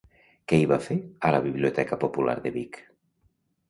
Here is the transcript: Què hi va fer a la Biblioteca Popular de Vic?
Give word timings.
Què 0.51 0.57
hi 0.61 0.65
va 0.71 0.79
fer 0.85 0.97
a 1.31 1.35
la 1.37 1.43
Biblioteca 1.45 2.03
Popular 2.07 2.39
de 2.45 2.57
Vic? 2.61 2.85